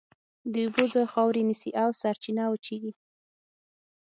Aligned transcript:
د 0.51 0.53
اوبو 0.65 0.83
ځای 0.93 1.05
خاورې 1.13 1.41
نیسي 1.49 1.71
او 1.83 1.89
سرچینه 2.01 2.43
وچېږي. 2.47 2.91